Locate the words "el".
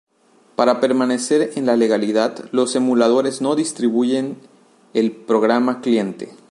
4.95-5.11